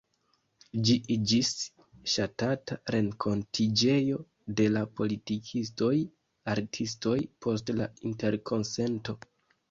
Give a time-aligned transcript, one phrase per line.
[0.87, 1.49] Ĝi iĝis
[2.13, 4.17] ŝatata renkontiĝejo
[4.61, 5.91] de la politikistoj,
[6.55, 7.13] artistoj
[7.47, 9.17] post la Interkonsento.